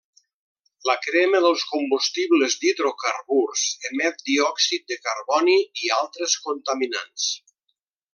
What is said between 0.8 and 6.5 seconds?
La crema dels combustibles d'hidrocarburs emet diòxid de carboni i altres